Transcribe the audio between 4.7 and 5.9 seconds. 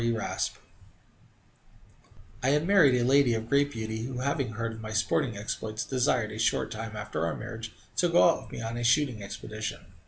of my sporting exploits,